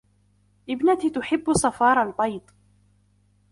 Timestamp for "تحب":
1.09-1.53